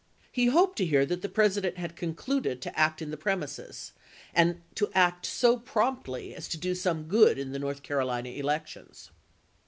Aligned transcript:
He 0.31 0.47
hoped 0.47 0.79
to 0.79 0.85
hear 0.87 1.05
that 1.05 1.21
the 1.21 1.29
President 1.29 1.77
had 1.77 1.95
concluded 1.95 2.59
to 2.63 2.75
act 2.79 3.03
in 3.03 3.11
the 3.11 3.17
toGL? 3.17 3.19
Sn, 3.19 3.21
premises, 3.21 3.91
and 4.33 4.61
to 4.73 4.89
act 4.95 5.27
so 5.27 5.57
promptly 5.59 6.33
as 6.33 6.47
to 6.47 6.57
do 6.57 6.73
some 6.73 7.03
isgi/ms. 7.03 7.07
good 7.11 7.37
in 7.37 7.51
the 7.51 7.59
North 7.59 7.83
Carolina 7.83 8.29
elections. 8.29 9.11